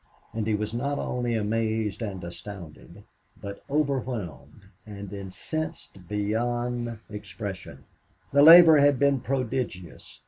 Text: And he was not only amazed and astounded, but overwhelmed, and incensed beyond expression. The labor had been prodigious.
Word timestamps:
And 0.33 0.47
he 0.47 0.55
was 0.55 0.73
not 0.73 0.97
only 0.97 1.35
amazed 1.35 2.01
and 2.01 2.23
astounded, 2.23 3.03
but 3.39 3.63
overwhelmed, 3.69 4.63
and 4.83 5.13
incensed 5.13 6.07
beyond 6.07 6.97
expression. 7.07 7.83
The 8.33 8.41
labor 8.41 8.79
had 8.79 8.97
been 8.97 9.19
prodigious. 9.19 10.19